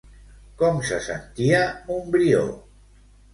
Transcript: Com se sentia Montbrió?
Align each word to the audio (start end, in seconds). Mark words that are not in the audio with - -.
Com 0.61 0.79
se 0.87 0.97
sentia 1.07 1.59
Montbrió? 1.91 2.41